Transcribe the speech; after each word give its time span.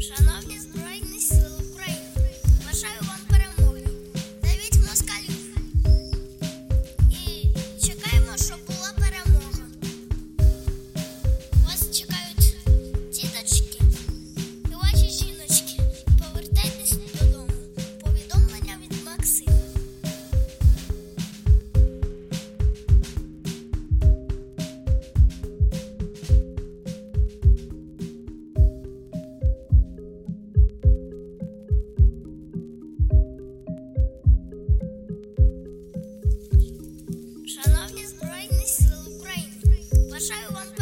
Szanowni 0.00 0.47
show 40.28 40.34
on 40.56 40.77